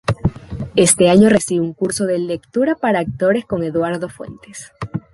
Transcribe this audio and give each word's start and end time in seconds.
Este 0.75 1.03
último 1.03 1.11
año, 1.11 1.29
recibe 1.29 1.61
un 1.63 1.75
curso 1.75 2.07
de 2.07 2.17
Lectura 2.17 2.73
para 2.73 3.01
actores 3.01 3.45
con 3.45 3.61
Eduardo 3.63 4.09
Fuentes. 4.09 4.71